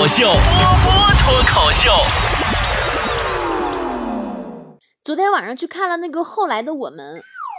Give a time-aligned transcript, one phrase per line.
[0.00, 1.90] 口秀，波波脱口秀。
[5.04, 7.16] 昨天晚上去看了那个《后来的我们》，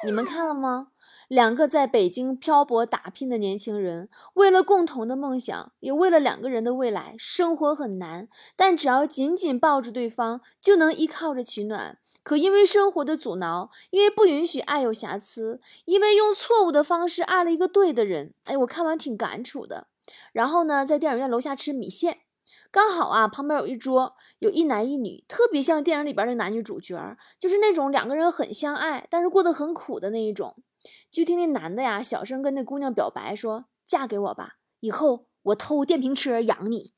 [0.08, 0.88] 你们看了吗？
[1.28, 12.00] 两个在北京漂泊打拼的年轻人，为了共同的梦想，也为了两个人的未来，生活很难，但只要紧紧抱着对方，就能依靠着取暖。
[12.24, 19.86] 可因为生活的阻挠，因为不允许爱有瑕疵，因为用错误的方式爱了一个对的人，哎，我看完挺感触的。
[20.34, 22.18] 然后呢，在电影院楼下吃米线。
[22.72, 30.56] 刚好啊，旁边有一桌，有一男一女，特别像电影里边的男女主角，就是那种两个人很相爱，但是过得很苦的那一种。
[31.10, 36.94] 就听那男的呀，小声跟那姑娘表白说：“嫁给我吧，以后我偷电瓶车养你。”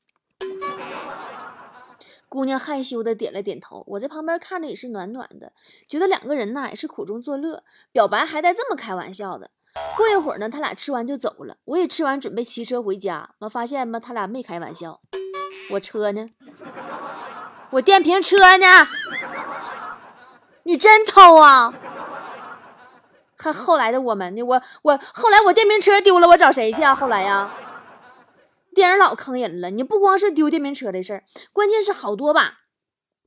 [2.30, 3.84] 姑娘害羞的点了点头。
[3.88, 5.52] 我在旁边看着也是暖暖的，
[5.88, 9.50] 觉得两个人呐也是苦中作乐，表白还带这么开玩笑的。
[9.96, 15.00] 过一会儿呢，他俩吃完就走了，我也吃完准备骑车回家，我发现吧，他俩没开玩笑。
[15.70, 16.26] 我车呢？
[17.70, 18.66] 我电瓶车呢？
[20.64, 21.72] 你真偷啊？
[23.36, 24.42] 还后来的我们呢？
[24.42, 26.94] 我我后来我电瓶车丢了，我找谁去啊？
[26.94, 27.52] 后来呀？
[28.74, 32.60] 电影老坑人了，你不光是丢电瓶车的事儿，关键是好多吧，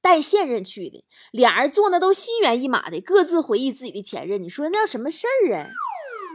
[0.01, 4.41] 带现任去的，俩人坐那都心猿意马的，各自回忆自己的前任。
[4.41, 5.67] 你说那叫什么事儿啊？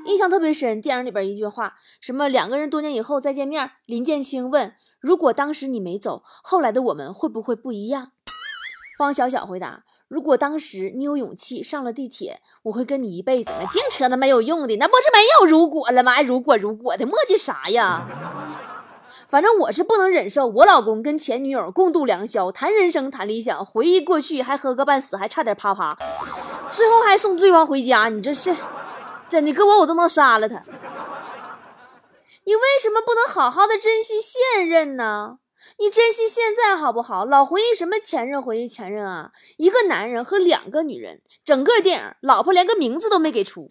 [0.06, 4.74] 印象特别深，电影里边一句话，什么两个人多年以后再见面，林建清问。
[5.02, 8.12] 如果当时你没走，后来的我们会不会不一样？
[8.96, 13.52] 方小小回答：如果当时你有勇气上了地铁，我会跟你一辈子。
[13.60, 16.22] 那净扯那没有用的，那不是没有如果了吗？
[16.22, 18.06] 如果如果的磨叽啥呀？
[19.28, 25.96] 反正我是不能忍受我老公跟前女友共度良宵，谈人生谈理想，回忆过去还喝个半死，还差点啪啪，
[26.74, 28.08] 最后还送对方回家。
[28.10, 28.54] 你这是
[29.28, 30.62] 真的，搁我我都能杀了他。
[32.44, 35.38] 你为什么不能好好的珍惜现任呢？
[35.78, 37.24] 你珍惜现在好不好？
[37.24, 39.30] 老回忆什么前任，回忆前任啊！
[39.58, 43.70] 一个男人和两个女人，整个电影老婆连个名字都没给出。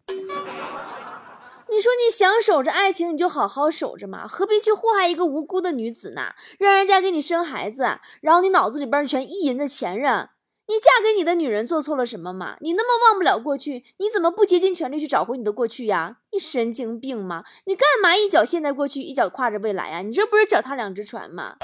[1.69, 6.33] 你说你想守着爱情，你就好好守着嘛，何必去祸害一个无辜的女子呢？
[6.57, 10.29] 让人家给你生孩子，然后你脑子里边全意淫着前任。
[10.67, 12.55] 你嫁给你的女人做错了什么吗？
[12.61, 16.19] 你那么忘不了过去，你怎么不竭尽全力去找回你的过去呀？
[16.31, 17.43] 你神经病吗？
[17.65, 20.01] 你干嘛一脚陷在过去，一脚跨着未来呀？
[20.01, 21.57] 你这不是脚踏两只船吗？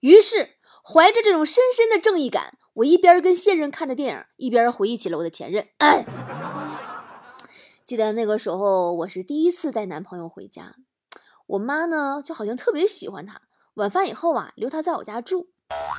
[0.00, 0.50] 于是
[0.84, 5.66] 怀着这种深深的正义感，我一边跟现任看着电影，一边回忆起了我的前任。
[7.84, 10.76] 记得那个时候，我是第一次带男朋友回家，
[11.46, 13.42] 我妈呢就好像特别喜欢他，
[13.74, 15.48] 晚饭以后啊，留他在我家住。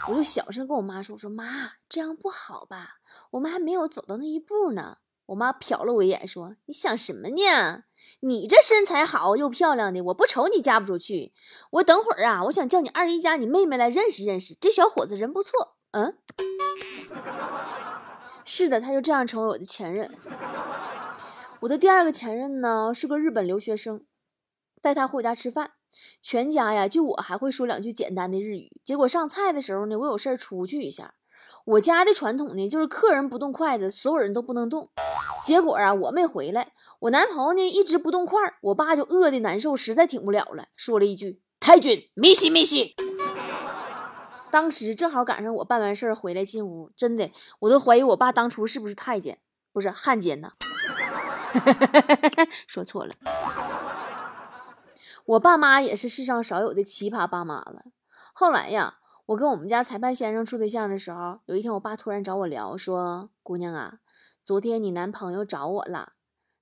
[0.07, 2.99] 我就小声跟我妈说：“我说妈，这样不好吧？
[3.31, 7.83] 我们还没有走到那一步呢。”我妈瞟了我一眼，说：“你想什么呢？
[8.19, 11.33] 你这身材好又漂亮的，我不愁你嫁不出去。
[11.71, 16.17] 我等会儿啊，我想叫你二姨家你妹妹来认识认识，这小伙子人不错。”嗯，
[18.45, 20.07] 是的，他就这样成为我的前任。
[21.61, 24.05] 我的第二个前任呢，是个日本留学生，
[24.81, 25.71] 带他回家吃饭。
[26.21, 28.71] 全家呀，就我还会说两句简单的日语。
[28.83, 31.13] 结果上菜的时候呢，我有事儿出去一下。
[31.65, 34.91] 我家的传统呢，就是客人不动筷子，所有人都不能动。
[35.43, 42.95] 结果啊，我没回来，我男朋友呢一直不动筷儿，我爸就饿的难受，实在挺不了了，说了一句：“太君，没戏没戏。”
[44.51, 49.39] 当时正好赶上我办完事儿回来进屋，真的，我都怀疑我爸当初是不是太监，
[49.73, 50.51] 不是汉奸呢？
[52.67, 53.11] 说错了。
[55.25, 57.85] 我爸妈也是世上少有的奇葩爸妈了。
[58.33, 63.95] 后来呀，我跟我们家裁判先生处对象的时候，有一天我爸突然找我聊，说：“姑娘啊，
[64.43, 66.13] 昨天你男朋友找我了，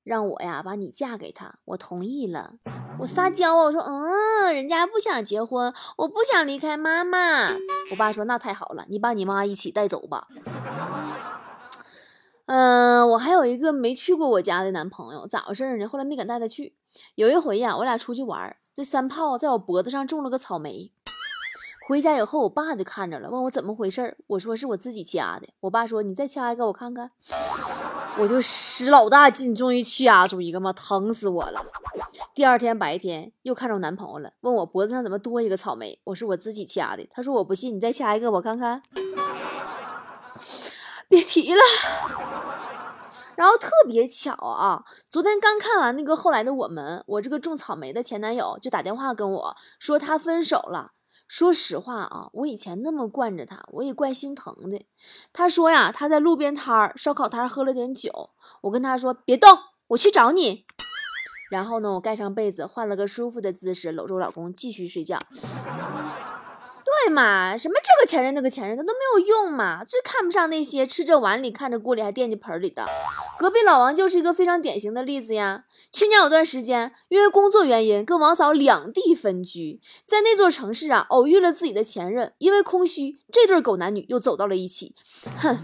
[0.04, 2.54] 让我呀把你嫁给他，我同意了。”
[3.00, 7.48] 我撒娇啊，我说：“嗯，人家不想结婚，我不想离开妈妈。
[7.92, 10.28] ”我爸说：“那太好了，你把你妈一起带走吧。”
[12.46, 15.88] 嗯，我还有一个没去过我家的男朋友，咋回事呢？
[15.88, 16.76] 后来没敢带他去。
[17.16, 20.92] 有一回呀，我俩出去玩，这三炮在我脖子上种了个草莓。
[21.88, 25.48] 回家以后，我爸就看着了，问我怎么回事我说是我自己掐的。
[25.62, 27.12] 我爸说：“你再掐一个，我看看。”
[28.20, 31.60] 我就使老大劲，终于掐出一个嘛，疼死我了。
[32.36, 36.00] 第二天白天又看着男朋友了，问我脖子上怎么多一个草莓。
[36.04, 37.08] 我说我自己掐的。
[37.12, 38.82] 他说我不信，你再掐一个，我看看。
[41.10, 41.62] 别提了。
[43.36, 50.92] 然后特别巧啊，昨天刚看完那个后来的我们，我这个种草莓的前男友就打电话跟我说他分手了。
[51.28, 54.86] 说实话啊，我以前那么惯着他，我也怪心疼的。
[55.32, 58.32] 他说呀，他在路边摊儿、烧烤摊喝了点酒，
[58.62, 59.50] 我跟他说别动，
[59.88, 60.66] 我去找你。
[61.50, 65.18] 然后呢，我盖上被子，换了个舒服的姿势，搂着我老公继续睡觉。
[67.04, 67.58] 对对嘛？
[67.58, 69.84] 什么这个前任那个前任的都没有用嘛。
[69.84, 72.86] 最看不上那些吃着碗里看着锅里还惦记盆里的。
[73.38, 75.66] 隔壁老王就是一个非常典型的例子呀。
[75.92, 84.96] 去年有段时间，因为工作原因跟王嫂两地分居，在那座城市啊偶遇了自己的前任，因为空虚，这对狗男女又走到了一起。
[85.42, 85.58] 哼，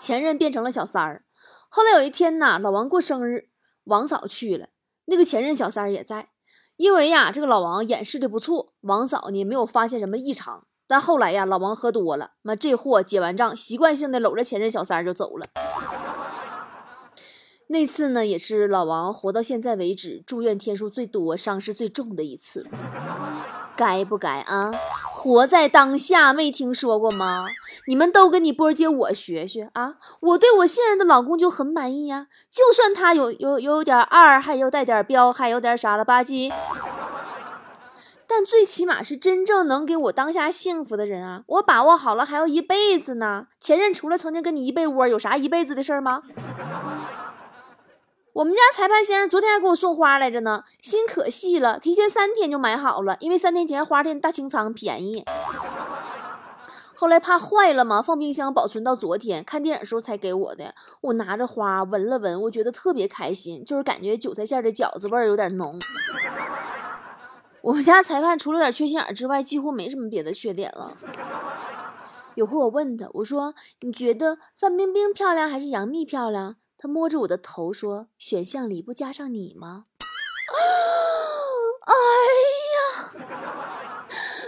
[0.00, 1.24] 前任变成了小三儿。
[1.68, 3.48] 后来有一天呐，老王过生日，
[3.84, 4.68] 王嫂去了，
[5.04, 6.28] 那个前任小三儿也在。
[6.76, 10.66] 因为呀，这个老王掩饰的不错，王嫂呢没有发现什么异常。
[10.86, 15.46] 但后来呀，老王喝多了，那这货结完账，习惯性的搂着前任小三就走了。
[17.68, 22.66] 那次呢，也是老王活到现在为止住院天数最多、伤势最重的一次。
[23.76, 24.70] 该不该啊？
[25.24, 27.46] 活在当下，没听说过吗？
[27.86, 29.94] 你们都跟你波姐我学学啊！
[30.20, 36.52] 我对我现任的老公就很满意呀，就算他有有有点二，还有带点彪，还有点傻了吧唧，
[38.26, 41.42] 但最起码是真正能给我当下幸福的人啊！
[41.46, 43.46] 我把握好了，还要一辈子呢。
[43.58, 46.20] 前任除了曾经跟你一被窝，有啥一辈子的事吗？
[48.34, 55.24] 我们家裁判先生昨天还给我送花来着呢，心可细了，提前三天就买好了，因为三天前花店大清仓便宜。
[56.96, 60.74] 后来怕坏了嘛，放冰箱保存到昨天看电影时候才给我的。
[61.02, 65.78] 我拿着花闻了闻，我觉得特别开心，就是感觉韭菜馅的饺子味儿有点浓。
[67.60, 70.90] 我们家裁判除了点缺心眼之外，几乎没什么别的缺点了。
[72.34, 76.56] 有回我问他，我说你觉得范冰冰漂亮还是杨幂漂亮？
[76.84, 79.84] 他摸着我的头说，选项里不加上你吗？
[81.80, 81.94] 啊 哎
[82.76, 83.08] 呀！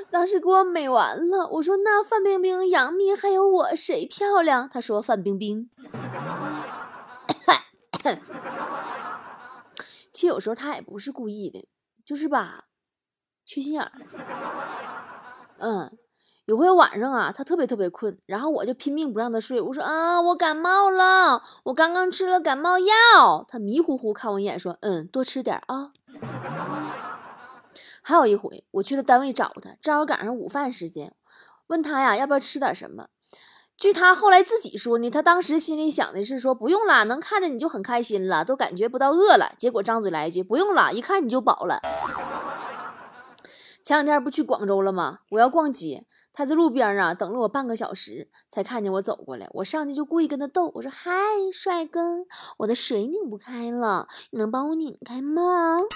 [0.12, 4.68] 当时给我美完了，我说那范冰冰、杨幂还有我谁漂亮？
[4.68, 5.70] 他说范冰冰。
[10.12, 11.66] 其实有时候他也不是故意的，
[12.04, 12.64] 就是吧，
[13.46, 13.90] 缺心眼儿。
[15.56, 15.96] 嗯，
[16.46, 19.60] 有回晚上啊，他特别特别困，然后我就拼命不让他睡。
[19.60, 23.44] 我说啊，我感冒了，我刚刚吃了感冒药。
[23.48, 25.90] 他迷糊糊看我一眼，说嗯，多吃点啊。
[28.00, 31.16] 还有一回，我去他单位找他，正好赶上午饭时间，
[31.66, 33.08] 问他呀要不要吃点什么。
[33.76, 39.50] 据他后来自己说呢，他当时心里想的是说不用了，能看着你就很开心了，都感觉不到饿了。
[39.58, 41.80] 结果张嘴来一句不用了，一看你就饱了。
[43.82, 45.18] 前两天不去广州了吗？
[45.30, 49.48] 我要逛街，他在路边啊等了我半个小时，才看见我走过来。
[49.54, 51.10] 我上去就故意跟他逗，我说嗨，
[51.50, 52.26] 帅哥，
[52.58, 55.80] 我的水拧不开了，你能帮我拧开吗？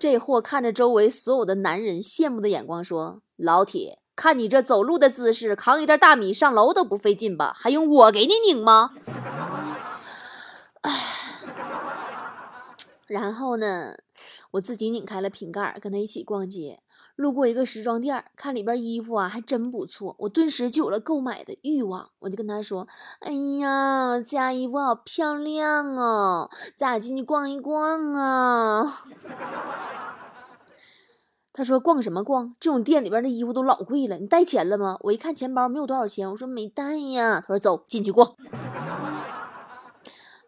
[0.00, 7.54] 这货看着周围所有的男人羡慕的眼光，说：“老铁，看你这走路的姿势，扛一袋大米上楼都不费劲吧？
[7.56, 8.90] 还用我给你拧吗？”，
[13.06, 13.94] 然后呢，
[14.50, 16.80] 我自己拧开了瓶盖，跟他一起逛街。
[17.16, 20.16] 路过一个时装店，看里边衣服啊，还真不错。
[20.18, 22.10] 我顿时就有了购买的欲望。
[22.18, 22.88] 我就跟他说
[23.20, 28.82] ：“哎呀，这家衣服好漂亮哦，咱俩进去逛一逛啊。
[31.56, 32.56] ”他说：“逛什么逛？
[32.58, 38.34] 这种店里边的衣服都老贵了，你带钱了吗？”我一看钱包没有多少钱，我说：“没带呀。”他说：“走进去逛。”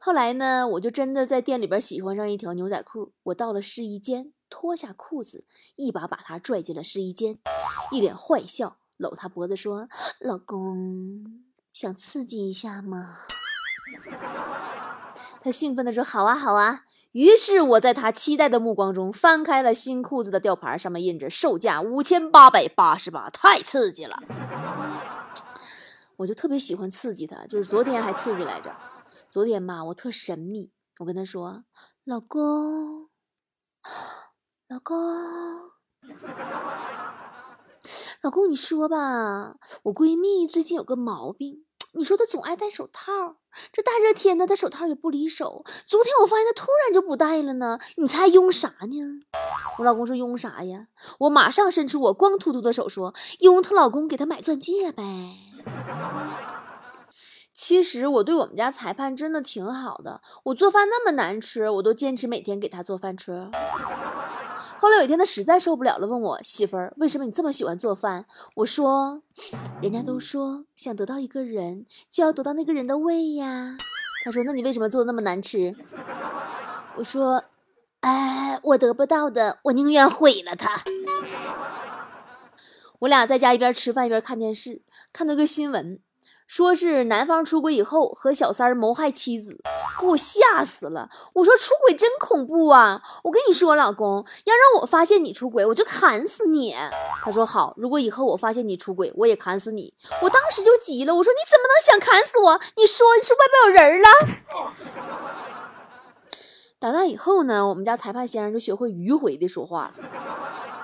[0.00, 3.12] 后来呢，我就真的在店里边喜欢上一条牛仔裤。
[3.24, 4.32] 我到了试衣间。
[4.48, 5.44] 脱下裤子，
[5.74, 7.38] 一把把他拽进了试衣间，
[7.90, 9.88] 一脸坏笑，搂他脖子说
[10.20, 13.18] ：“老公，想刺激一下吗？”
[15.42, 24.18] 他兴奋地说：“好啊，好啊。”于是我在他期待的目光中翻开了新裤子的吊牌，上面印着“售价五千八百八十八”，太刺激了！
[26.16, 28.74] 我就特别喜欢刺激他，就是昨天还刺激来着。
[29.30, 31.64] 昨天嘛，我特神秘，我跟他说
[32.04, 33.08] ：“老公。”
[34.68, 34.96] 老公，
[38.20, 39.54] 老公，你说吧，
[39.84, 43.36] 我闺蜜最近有个毛病，你说她总爱戴手套，
[43.72, 45.64] 这大热天的，她手套也不离手。
[45.86, 49.20] 昨天我发现她突然就不戴了呢，你猜用啥呢？
[49.78, 50.88] 我老公说用啥呀？
[51.20, 55.04] 我马上伸出我光秃秃的手说，用她老公给她买钻戒呗。
[57.54, 63.48] 其实我对我们家裁判真的挺好的，我做饭那么难吃，我都坚持每天给他做饭吃。
[64.78, 69.22] 后来有一天，他实在受不了了，问我媳妇儿：“为什么你这么喜欢做饭？”我说
[69.80, 73.76] ：“人家都说想得到一个人，就要得到那个人的胃呀。”
[74.24, 75.74] 他说：“那你为什么做的那么难吃？”
[76.96, 77.44] 我说
[78.00, 80.82] ：“哎，我得不到的，我宁愿毁了他。”
[83.00, 85.98] 我俩在家一边吃饭一边看电视，看到个新闻，
[86.46, 89.58] 说是男方出轨以后和小三谋害妻子，
[90.00, 91.08] 给我吓死了。
[91.34, 93.00] 我说出轨真恐怖啊！
[93.24, 96.74] 我跟你说，老公，要让我发现你出轨，我就砍死你。
[97.24, 99.94] 他说好，如果以后我发现你出轨，我也砍死你。
[100.22, 102.60] 我当时就急了，我说你怎么能想砍死我？
[102.76, 104.08] 你说你是外边有人了？
[106.78, 109.90] 打那以后呢，我们家裁判先生就学会迂回的说话。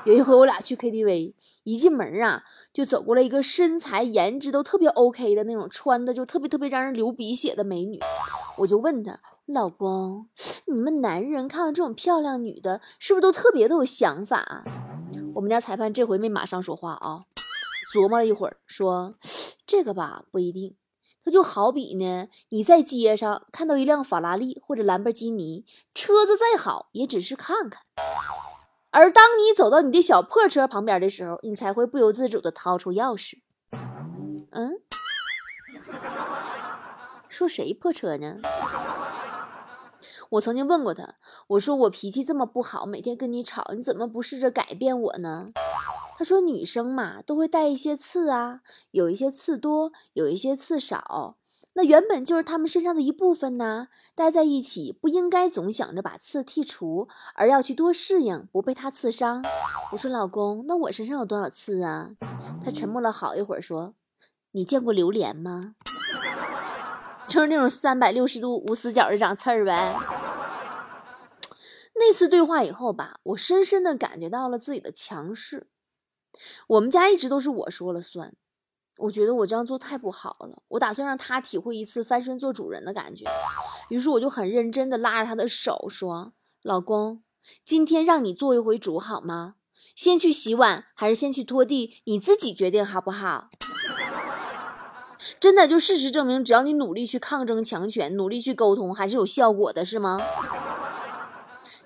[0.04, 2.42] 有一回我俩去 KTV，一进门啊，
[2.72, 8.00] 就走过来一个身材颜值都特别 OK 的那种，穿的就特别特别让人流鼻血的美女。
[8.58, 10.28] 我就问他老公，
[10.66, 14.64] 你们男人看到这种漂亮女的，是不是都特别的有想法？
[15.34, 17.22] 我们家裁判这回没马上说话啊，
[17.94, 19.12] 琢磨了一会儿，说
[19.66, 20.76] 这个吧不一定。
[21.24, 27.82] 他就好比呢，你在街上看到一辆法拉利或者兰博基尼，车子再好也只是看看；
[28.90, 33.38] 而当你走到你的小破车旁边的时候，你才会不由自主的掏出钥匙。
[34.50, 34.72] 嗯，
[37.32, 38.36] 说谁破车呢？
[40.32, 41.14] 我曾经问过他，
[41.46, 45.46] 我说我脾气这么不好，每天跟你吵，你怎么不试着改变我呢？
[46.18, 48.60] 他说：“女生嘛，都会带一些刺啊，
[48.90, 51.38] 有一些刺多，有一些刺少。
[51.72, 53.88] 那原本就是他们身上的一部分呢。
[54.14, 59.42] 待在一起，不应该总想着把刺剔除，而要去多适应，不被它刺伤。”
[59.92, 62.10] 我说：“老公，那我身上有多少刺啊？”
[62.62, 63.94] 他沉默了好一会儿，说
[64.52, 65.74] ：“你见过榴莲吗？
[67.26, 69.78] 就是那种三百六十度无死角的长刺儿呗。”
[71.94, 75.68] 那次对话以后吧，我深深的感觉到了自己的强势。
[76.66, 78.34] 我们家一直都是我说了算，
[78.96, 80.62] 我觉得我这样做太不好了。
[80.68, 83.24] 我打算让他体会一次翻身做主人的感觉。
[83.90, 86.32] 于是我就很认真的拉着他的手说
[86.64, 87.22] ：“老公，
[87.64, 89.56] 今天让你做一回主好吗？
[89.94, 92.00] 先去洗碗还是先去拖地？
[92.04, 93.50] 你自己决定好不好？”
[95.42, 100.20] 真的，就事实证明，只要你努力去抗争强权，努力去沟通，还是有效果的，是吗？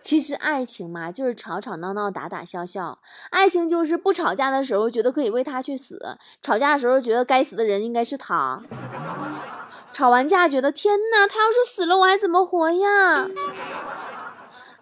[0.02, 2.98] 其实爱情嘛，就是吵吵闹闹、打打笑笑。
[3.30, 8.60] 爱情就是不吵架的时候觉得可以为他去死，吵架的时候觉得该死的人应该是他。
[9.94, 13.26] 吵完架觉得天哪，他要是死了，我还怎么活呀？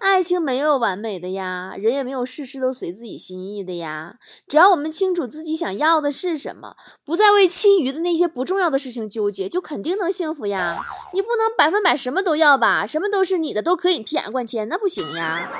[0.04, 4.16] 爱情没有完美的呀，人也没有事事都随自己心意的呀。
[4.46, 10.76] 只要我们清楚自己想要的是什么，不再为其余的那些不重要的事情纠结，就肯定能幸福呀。
[11.14, 12.86] 你不能百分百什么都要吧？
[12.86, 15.50] 什么都是你的，都可以撇眼灌铅，那不行呀。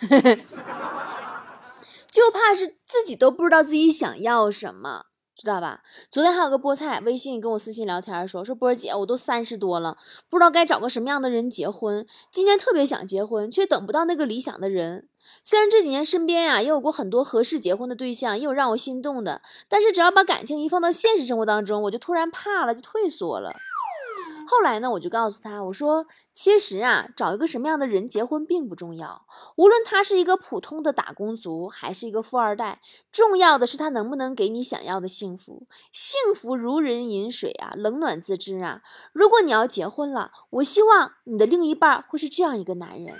[2.12, 5.06] 就怕是自己都不知道自己想要什么。
[5.40, 5.80] 知道吧？
[6.10, 9.96] 昨天还有个菠菜微信跟我私信聊天说说波儿姐，我都三十多了，
[10.28, 12.06] 不知道该找个什么样的人结婚。
[12.30, 15.08] 今年特别想结婚，却等不到那个理想的人。
[15.42, 23.50] 虽然这几年身边呀也有过很多合适结婚的对象，也有让我心动的，但是只要把感情一放到现实生活当中，我就突然怕了，就退缩了。
[24.50, 32.80] 后来呢，我就告诉他，我说，其实啊，找一个什么样的人结婚并不重要，无论他是一个普通的打工族，还是一个富二代，
[33.12, 35.68] 重要的是他能不能给你想要的幸福。
[35.92, 38.82] 幸福如人饮水啊，冷暖自知啊。
[39.12, 43.14] 如果你要结婚了，我希望你的另一半会是这样一个男人：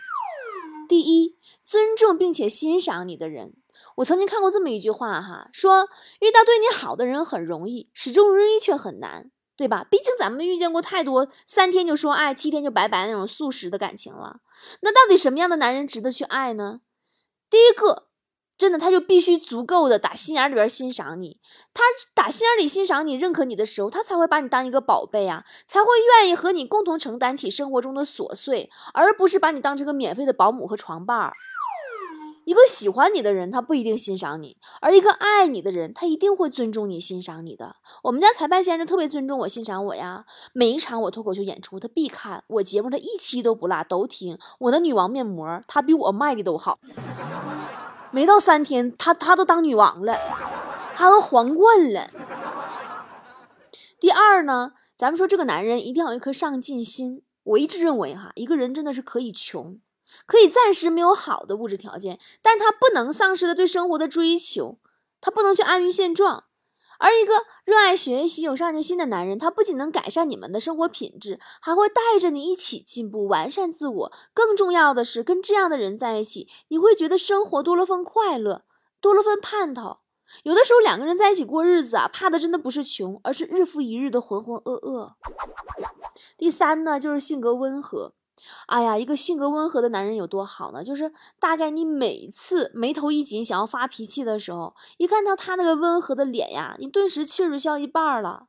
[0.88, 3.54] 第一，尊重并且欣赏你的人。
[3.98, 5.88] 我曾经看过这么一句话哈，说
[6.20, 9.30] 遇到对你好的人很容易，始终如一却很难。
[9.60, 9.86] 对吧？
[9.90, 14.40] 毕竟咱们遇见过太多三天就说爱，七天就拜拜那种速食的感情了。
[14.80, 16.80] 那到底什么样的男人值得去爱呢？
[17.50, 18.06] 第一个，
[18.56, 21.42] 真的他就必须足够的打心眼里边欣赏你。
[21.74, 21.82] 他
[22.14, 25.88] 打心眼里欣赏你、认可你的时候，他才会把你当一个宝贝啊，才会
[26.22, 31.34] 愿意和你共同承担起生活中的琐碎，而不是把你当成个免费的保姆和床伴儿。
[32.44, 37.76] 一个喜欢你的人，他不一定欣赏你；而一个爱你的人，他一定会尊重你、欣赏你的。
[38.04, 40.24] 我们家裁判先生特别尊重我、欣赏我呀。
[40.52, 44.38] 每一场我脱口秀演出，他必看；我节目他一期都不落，都听。
[44.58, 46.78] 我的女王面膜，他比我卖的都好。
[48.10, 50.16] 没到三天，他他都当女王了，
[50.96, 52.08] 他都皇冠了。
[54.00, 57.22] 第二呢，咱们说这个男人一定要有一颗上进心。
[57.42, 59.78] 我一直认为哈，一个人真的是可以穷。
[60.26, 64.78] 可以暂时没有好的物质条件，但是他不能丧失了对生活的追求，
[65.20, 66.44] 他不能去安于现状。
[66.98, 67.32] 而一个
[67.64, 74.12] 热爱学习、有上进心的男人，他不仅能改善你们的生活品质，还会带着你一起进步、完善自我。
[74.34, 78.64] 更重要的是，跟这样的人在一起，你会觉得生活多了份快乐，
[79.00, 80.00] 多了份盼头。
[80.42, 85.14] 有的时候，两个人在一起过日子啊，怕的真的不是穷，而是日复一日的浑浑噩噩。
[86.36, 88.12] 第三呢，就是性格温和。
[88.66, 90.82] 哎呀，一个性格温和的男人有多好呢？
[90.82, 98.46] 就是大概你每次眉头一紧，想要发脾气的时候，一看到他那个温和的脸呀，你顿时气儿就消一半了。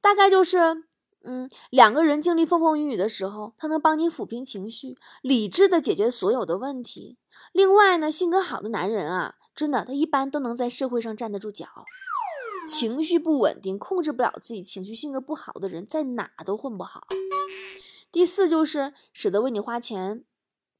[0.00, 0.84] 大概就是，
[1.24, 7.16] 嗯，两个人经历风风雨雨的时候，他能帮你抚平情绪，理智的解决所有的问题。
[7.52, 11.66] 另外呢，性格好的男人啊，真的，他一般都能在社会上站得住脚。
[12.68, 17.06] 情绪不稳定、控制不了自己情绪、性格不好的人，在哪都混不好。
[18.14, 20.24] 第四就是舍得为你花钱。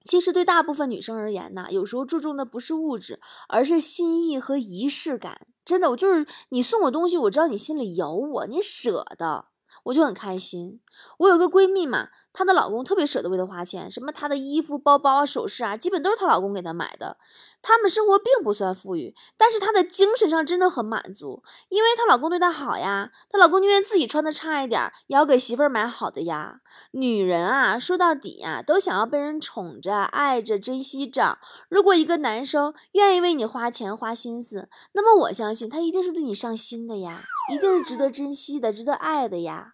[0.05, 5.49] 其实对大部分女生而言呢，有时候注重的不是物质，而是心意和仪式感。
[5.65, 9.47] 真的，我就是你送我东西，我知道你心里有我，你舍得。
[9.87, 10.81] 我就很开心。
[11.19, 17.17] 我有个闺蜜嘛，她的老公特别舍得为她花钱，什么她的衣服、包包啊、首饰啊，基本都是她老公给她买的。
[17.63, 23.11] 他们生活并不算富裕，但是她的精神上真的很满足，因为她老公对她好呀。
[23.31, 26.61] 她老公宁愿自己穿的差一点，也要给媳妇儿买好的呀。
[26.91, 31.39] 女人啊，说到底呀，都想要被人宠着、爱着、珍惜着。
[31.71, 37.23] 如果一个男生愿意为你花钱、花心思，那么我相信他一定是对你上心的呀，
[37.53, 39.74] 一定是值得珍惜的、值得爱的呀。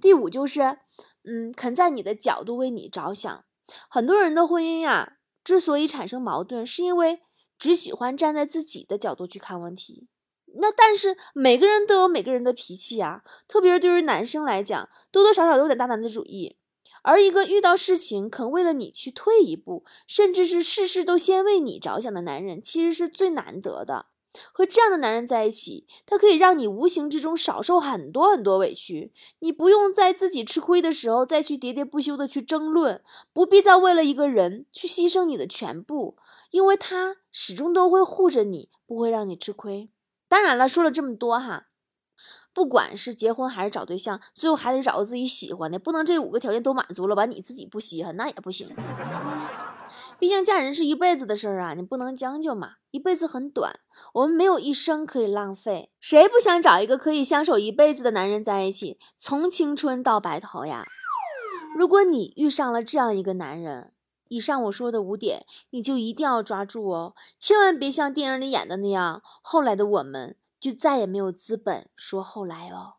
[0.00, 0.78] 第五就是，
[1.24, 3.44] 嗯，肯在你的角度为你着想。
[3.88, 5.14] 很多人的婚姻呀。
[5.44, 7.20] 之所以产生矛盾，是因为
[7.56, 10.08] 只喜欢站在自己的角度去看问题。
[10.58, 16.56] 那但是每个人都有每个人的脾气啊，特别是对于男生来讲，多多少少都有点大男子主义。
[17.02, 24.06] 而一个遇到事情肯为了你去退一步，甚至是事事都先为你着想的男人，其实是最难得的。
[24.52, 29.12] 和这样的男人在一起，他可以让你无形之中少受很多很多委屈。
[29.40, 33.02] 你不用在自己吃亏的时候再去喋喋不休的去争论，
[33.32, 36.16] 不必再为了一个人去牺牲你的全部，
[36.50, 39.90] 因为他始终都会护着你，不会让你吃亏。
[40.28, 41.66] 当然了，说了这么多哈，
[42.52, 47.26] 不管是结婚还是找对象，最后还得找个自己喜欢的，不能这五个条件都满足了吧？
[47.26, 48.66] 你自己不稀罕那也不行。
[50.18, 52.76] 毕竟嫁人是一辈子的事儿啊，你不能将就嘛。
[52.90, 53.80] 一辈子很短，
[54.14, 55.90] 我们没有一生可以浪费。
[56.00, 60.84] 谁不想找一个可以相守一辈子的男人在一起，从青春到白头呀？
[61.76, 63.92] 如果你遇上了这样一个男人，
[64.28, 72.94] 以上我说的五点，你就一定要抓住哦，千万别像电影里演的那样，后来的我们就再也没有资本说后来哦。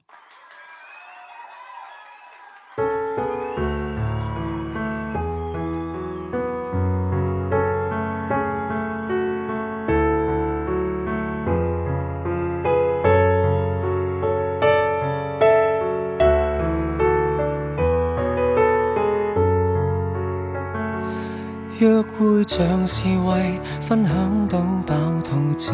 [22.48, 24.58] 像是为分享到
[24.88, 25.74] 饱肚滋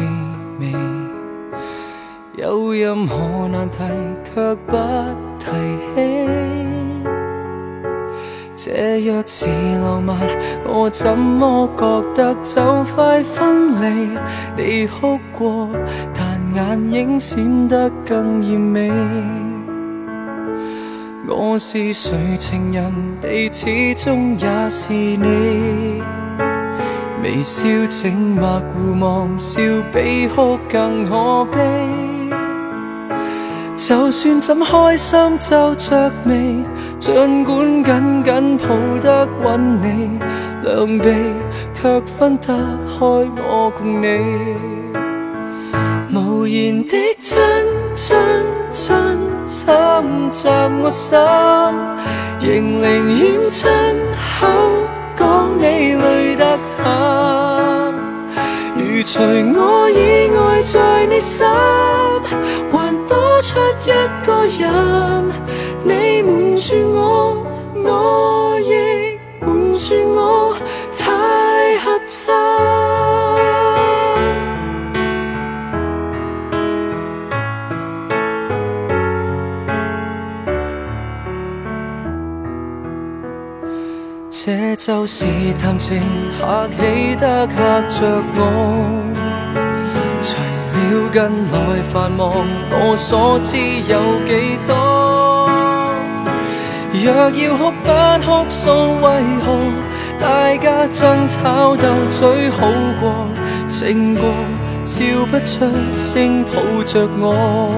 [0.58, 0.72] 味，
[2.36, 3.78] 有任何难题
[4.24, 4.76] 却不
[5.38, 5.46] 提
[5.94, 6.28] 起。
[8.56, 9.46] 这若是
[9.80, 10.18] 浪漫，
[10.66, 14.18] 我怎么觉得就快分离？
[14.56, 15.68] 你哭过，
[16.12, 18.90] 但眼影闪得更艳美。
[21.28, 26.02] 我是谁情人，你始终也是你。
[27.24, 29.58] 微笑静默互望，笑
[29.90, 31.58] 比哭更可悲。
[33.74, 36.62] 就算怎开心皱着眉，
[36.98, 38.66] 尽管紧紧抱
[39.00, 40.20] 得稳你，
[40.62, 41.14] 两臂
[41.74, 42.54] 却分得
[42.98, 44.06] 开我共你。
[46.14, 47.38] 无言的亲
[47.94, 48.14] 亲
[48.70, 48.94] 亲。
[49.46, 49.70] 侵
[50.32, 50.48] 袭
[50.82, 51.18] 我心，
[52.40, 52.82] 仍宁
[53.14, 53.70] 愿亲
[54.40, 54.48] 口
[59.14, 61.46] 除我以外在你心，
[62.72, 63.92] 还多出一
[64.26, 65.30] 个人，
[65.84, 67.46] 你瞒住我，
[67.76, 70.56] 我亦瞒住我，
[84.76, 85.24] 就是
[85.58, 86.02] 谈情
[86.40, 88.40] 客气得吓着我，
[90.20, 90.36] 除
[90.74, 92.32] 了近来繁忙，
[92.70, 93.56] 我所知
[93.88, 95.48] 有几多？
[96.92, 97.88] 若要哭不
[98.24, 99.06] 哭诉，为
[99.44, 99.46] 何
[100.18, 102.66] 大家争吵斗嘴好
[103.00, 103.28] 过？
[103.68, 104.22] 胜过
[104.84, 107.68] 笑不出声抱着我，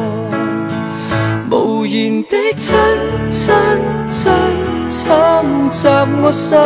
[1.50, 2.74] 无言的亲
[3.30, 3.54] 亲
[4.10, 4.75] 亲。
[4.88, 5.04] 侵
[5.70, 5.88] 袭
[6.22, 6.58] 我心，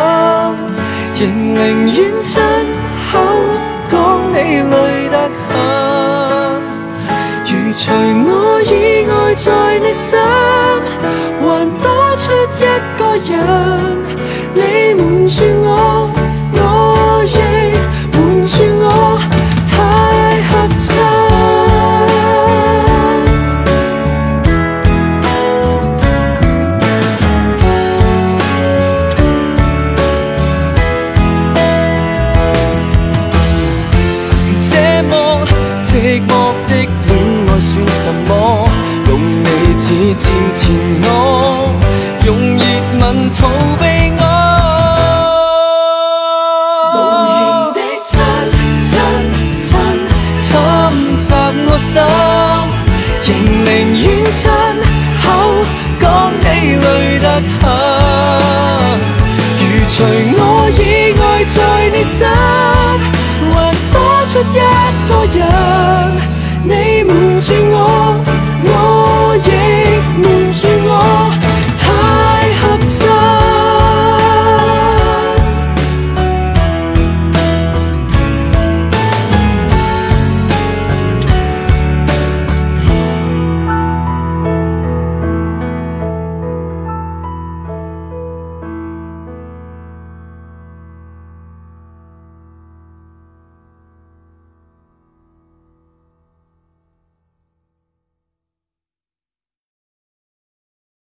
[1.17, 1.21] 仍
[1.55, 2.41] 宁愿亲
[3.11, 3.13] 口
[3.89, 3.93] 讲
[4.33, 5.17] 你累得
[5.49, 5.51] 很。
[7.47, 7.81] 如除
[8.27, 8.31] 我
[8.63, 10.19] 以外在你心，
[11.41, 11.45] 还
[11.83, 11.87] 多
[12.19, 12.25] 出
[12.59, 12.63] 一
[12.99, 13.35] 个人，
[14.55, 14.59] 你
[14.95, 15.67] 瞒住我，
[64.43, 65.80] proyecto ya.